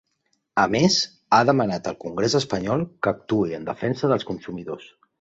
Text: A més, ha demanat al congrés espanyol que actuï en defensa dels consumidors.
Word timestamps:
A 0.61 0.63
més, 0.75 0.97
ha 1.37 1.41
demanat 1.51 1.91
al 1.93 1.99
congrés 2.05 2.39
espanyol 2.41 2.85
que 2.89 3.15
actuï 3.15 3.57
en 3.63 3.71
defensa 3.73 4.15
dels 4.15 4.31
consumidors. 4.35 4.95